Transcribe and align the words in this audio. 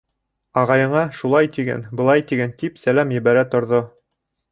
Ағайыңа 0.59 1.01
шулай 1.17 1.49
тиген, 1.57 1.83
былай 1.99 2.23
тиген, 2.31 2.55
тип 2.63 2.81
сәләм 2.85 3.13
ебәрә 3.17 3.45
торҙо. 3.53 3.83